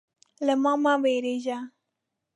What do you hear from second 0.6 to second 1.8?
ما مه وېرېږه.